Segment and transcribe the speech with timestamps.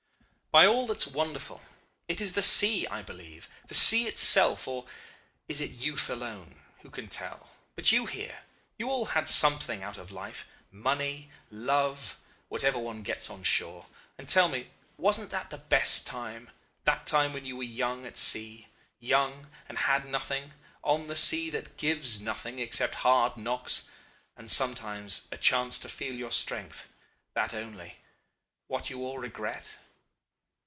[0.53, 1.61] "By all that's wonderful,
[2.09, 4.85] it is the sea, I believe, the sea itself or
[5.47, 6.59] is it youth alone?
[6.81, 7.49] Who can tell?
[7.73, 8.39] But you here
[8.77, 12.19] you all had something out of life: money, love
[12.49, 13.85] whatever one gets on shore
[14.17, 16.49] and, tell me, wasn't that the best time,
[16.83, 18.67] that time when we were young at sea;
[18.99, 20.51] young and had nothing,
[20.83, 23.89] on the sea that gives nothing, except hard knocks
[24.35, 26.89] and sometimes a chance to feel your strength
[27.35, 27.99] that only
[28.67, 29.75] what you all regret?"